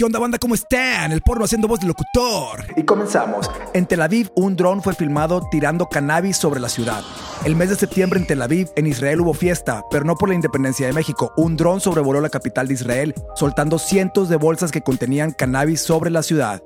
[0.00, 0.38] ¿Qué onda banda?
[0.38, 1.12] ¿Cómo están?
[1.12, 2.64] El porno haciendo voz de locutor.
[2.74, 3.50] Y comenzamos.
[3.74, 7.02] En Tel Aviv, un dron fue filmado tirando cannabis sobre la ciudad.
[7.44, 10.34] El mes de septiembre en Tel Aviv, en Israel hubo fiesta, pero no por la
[10.34, 11.34] independencia de México.
[11.36, 16.08] Un dron sobrevoló la capital de Israel, soltando cientos de bolsas que contenían cannabis sobre
[16.08, 16.62] la ciudad.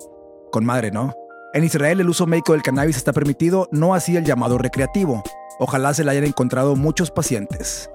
[0.52, 1.12] Con madre, ¿no?
[1.54, 5.24] En Israel el uso médico del cannabis está permitido, no así el llamado recreativo.
[5.58, 7.90] Ojalá se le hayan encontrado muchos pacientes.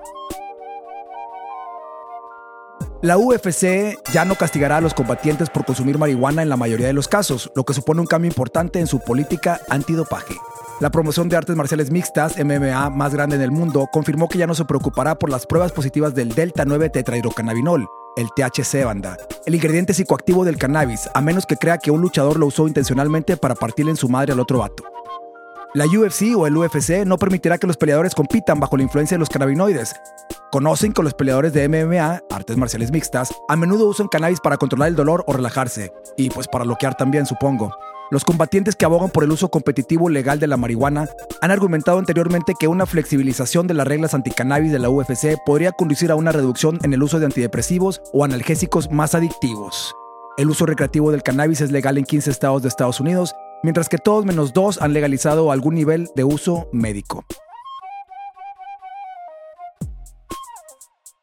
[3.01, 6.93] La UFC ya no castigará a los combatientes por consumir marihuana en la mayoría de
[6.93, 10.35] los casos, lo que supone un cambio importante en su política antidopaje.
[10.81, 14.47] La promoción de artes marciales mixtas, MMA más grande en el mundo, confirmó que ya
[14.47, 19.55] no se preocupará por las pruebas positivas del Delta 9 tetrahidrocannabinol, el THC banda, el
[19.55, 23.55] ingrediente psicoactivo del cannabis, a menos que crea que un luchador lo usó intencionalmente para
[23.55, 24.83] partirle en su madre al otro vato.
[25.75, 29.19] La UFC o el UFC no permitirá que los peleadores compitan bajo la influencia de
[29.19, 29.93] los cannabinoides.
[30.51, 34.87] Conocen que los peleadores de MMA, artes marciales mixtas, a menudo usan cannabis para controlar
[34.87, 37.71] el dolor o relajarse, y pues para bloquear también, supongo.
[38.09, 41.07] Los combatientes que abogan por el uso competitivo legal de la marihuana
[41.39, 46.09] han argumentado anteriormente que una flexibilización de las reglas anticannabis de la UFC podría conducir
[46.09, 49.93] a una reducción en el uso de antidepresivos o analgésicos más adictivos.
[50.35, 53.97] El uso recreativo del cannabis es legal en 15 estados de Estados Unidos mientras que
[53.97, 57.25] todos menos dos han legalizado algún nivel de uso médico.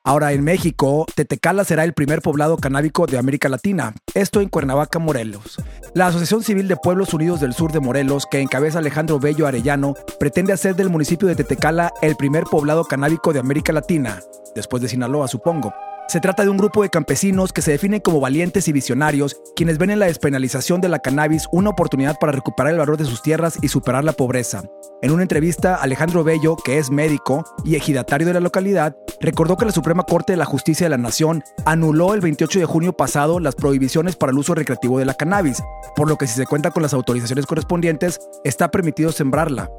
[0.07, 5.01] Ahora en México, Tetecala será el primer poblado canábico de América Latina, esto en Cuernavaca,
[5.01, 5.61] Morelos.
[5.95, 9.95] La Asociación Civil de Pueblos Unidos del Sur de Morelos, que encabeza Alejandro Bello Arellano,
[10.21, 14.21] pretende hacer del municipio de Tetecala el primer poblado canábico de América Latina,
[14.55, 15.75] después de Sinaloa supongo.
[16.09, 19.77] Se trata de un grupo de campesinos que se definen como valientes y visionarios, quienes
[19.77, 23.23] ven en la despenalización de la cannabis una oportunidad para recuperar el valor de sus
[23.23, 24.63] tierras y superar la pobreza.
[25.03, 29.65] En una entrevista, Alejandro Bello, que es médico y ejidatario de la localidad, recordó que
[29.65, 33.41] la Suprema Corte de la Justicia de la Nación anuló el 28 de junio pasado
[33.41, 35.61] las prohibiciones para el uso recreativo de la cannabis,
[35.97, 39.73] por lo que si se cuenta con las autorizaciones correspondientes, está permitido sembrarla.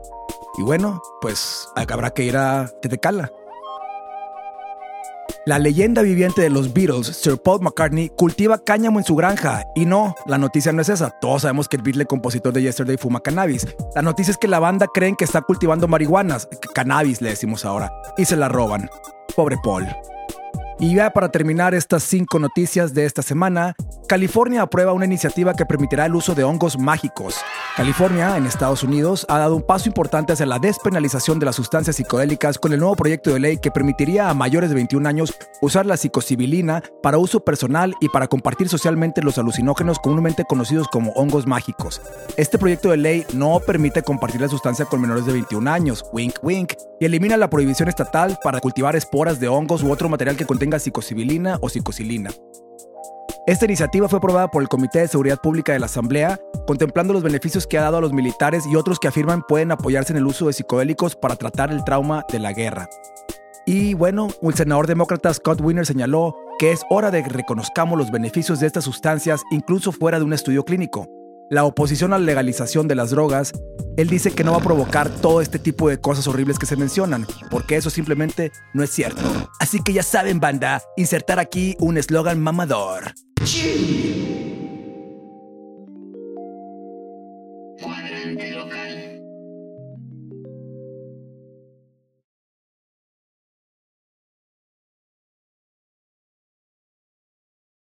[0.58, 3.32] Y bueno, pues habrá que ir a Tetecala.
[5.48, 9.66] La leyenda viviente de los Beatles, Sir Paul McCartney, cultiva cáñamo en su granja.
[9.76, 11.10] Y no, la noticia no es esa.
[11.10, 13.66] Todos sabemos que el Beatle compositor de Yesterday fuma cannabis.
[13.96, 17.94] La noticia es que la banda creen que está cultivando marihuanas, cannabis le decimos ahora,
[18.18, 18.90] y se la roban.
[19.38, 19.88] Pobre Paul.
[20.80, 23.76] Y ya para terminar estas cinco noticias de esta semana,
[24.08, 27.36] California aprueba una iniciativa que permitirá el uso de hongos mágicos.
[27.76, 31.96] California, en Estados Unidos, ha dado un paso importante hacia la despenalización de las sustancias
[31.96, 35.88] psicodélicas con el nuevo proyecto de ley que permitiría a mayores de 21 años usar
[35.88, 41.48] la psicosibilina para uso personal y para compartir socialmente los alucinógenos comúnmente conocidos como hongos
[41.48, 42.02] mágicos.
[42.36, 46.36] Este proyecto de ley no permite compartir la sustancia con menores de 21 años, wink
[46.44, 50.46] wink, y elimina la prohibición estatal para cultivar esporas de hongos u otro material que
[50.46, 52.30] contenga tenga psicosibilina o psicocilina.
[53.46, 57.24] Esta iniciativa fue aprobada por el Comité de Seguridad Pública de la Asamblea, contemplando los
[57.24, 60.28] beneficios que ha dado a los militares y otros que afirman pueden apoyarse en el
[60.28, 62.90] uso de psicodélicos para tratar el trauma de la guerra.
[63.66, 68.12] Y bueno, un senador demócrata Scott Wiener señaló que es hora de que reconozcamos los
[68.12, 71.08] beneficios de estas sustancias incluso fuera de un estudio clínico.
[71.50, 73.54] La oposición a la legalización de las drogas
[73.98, 76.78] él dice que no va a provocar todo este tipo de cosas horribles que se
[76.78, 79.22] mencionan, porque eso simplemente no es cierto.
[79.60, 83.14] Así que ya saben, banda, insertar aquí un eslogan mamador.